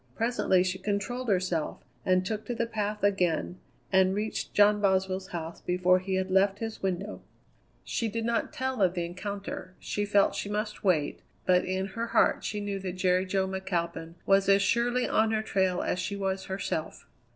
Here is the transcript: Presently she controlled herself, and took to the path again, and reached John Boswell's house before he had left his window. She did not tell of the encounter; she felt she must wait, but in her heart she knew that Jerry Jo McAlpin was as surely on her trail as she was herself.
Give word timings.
Presently 0.15 0.63
she 0.63 0.79
controlled 0.79 1.29
herself, 1.29 1.83
and 2.03 2.25
took 2.25 2.43
to 2.47 2.55
the 2.55 2.65
path 2.65 3.03
again, 3.03 3.59
and 3.91 4.15
reached 4.15 4.51
John 4.55 4.81
Boswell's 4.81 5.27
house 5.27 5.61
before 5.61 5.99
he 5.99 6.15
had 6.15 6.31
left 6.31 6.57
his 6.57 6.81
window. 6.81 7.21
She 7.83 8.07
did 8.09 8.25
not 8.25 8.51
tell 8.51 8.81
of 8.81 8.95
the 8.95 9.05
encounter; 9.05 9.75
she 9.77 10.03
felt 10.03 10.33
she 10.33 10.49
must 10.49 10.83
wait, 10.83 11.21
but 11.45 11.65
in 11.65 11.85
her 11.89 12.07
heart 12.07 12.43
she 12.43 12.59
knew 12.59 12.79
that 12.79 12.93
Jerry 12.93 13.27
Jo 13.27 13.47
McAlpin 13.47 14.15
was 14.25 14.49
as 14.49 14.63
surely 14.63 15.07
on 15.07 15.29
her 15.29 15.43
trail 15.43 15.83
as 15.83 15.99
she 15.99 16.15
was 16.15 16.45
herself. 16.45 17.05